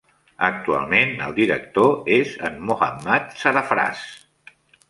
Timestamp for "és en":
2.17-2.57